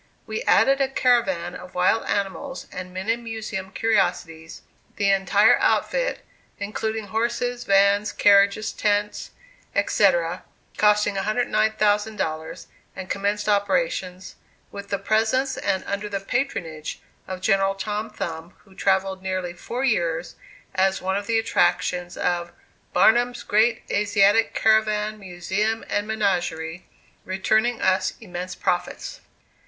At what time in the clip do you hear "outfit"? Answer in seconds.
5.59-6.25